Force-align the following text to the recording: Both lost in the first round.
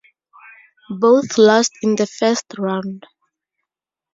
Both 0.97 1.37
lost 1.37 1.73
in 1.83 1.95
the 1.95 2.07
first 2.07 2.55
round. 2.57 3.05